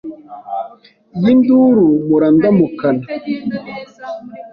Iyi 1.17 1.31
nduru 1.39 1.85
mpora 2.05 2.27
ndamukana 2.35 3.03